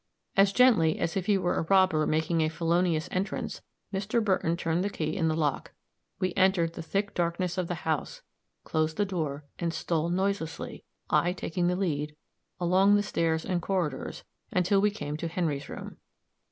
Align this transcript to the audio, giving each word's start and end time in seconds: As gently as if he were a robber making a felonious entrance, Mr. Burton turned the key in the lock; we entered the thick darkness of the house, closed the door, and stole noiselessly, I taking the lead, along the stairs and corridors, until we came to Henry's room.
As 0.35 0.51
gently 0.51 0.97
as 0.97 1.15
if 1.15 1.27
he 1.27 1.37
were 1.37 1.59
a 1.59 1.65
robber 1.69 2.07
making 2.07 2.41
a 2.41 2.49
felonious 2.49 3.07
entrance, 3.11 3.61
Mr. 3.93 4.19
Burton 4.23 4.57
turned 4.57 4.83
the 4.83 4.89
key 4.89 5.15
in 5.15 5.27
the 5.27 5.35
lock; 5.35 5.73
we 6.19 6.33
entered 6.35 6.73
the 6.73 6.81
thick 6.81 7.13
darkness 7.13 7.55
of 7.55 7.67
the 7.67 7.75
house, 7.85 8.23
closed 8.63 8.97
the 8.97 9.05
door, 9.05 9.45
and 9.59 9.71
stole 9.71 10.09
noiselessly, 10.09 10.83
I 11.11 11.33
taking 11.33 11.67
the 11.67 11.75
lead, 11.75 12.15
along 12.59 12.95
the 12.95 13.03
stairs 13.03 13.45
and 13.45 13.61
corridors, 13.61 14.23
until 14.51 14.81
we 14.81 14.89
came 14.89 15.17
to 15.17 15.27
Henry's 15.27 15.69
room. 15.69 15.97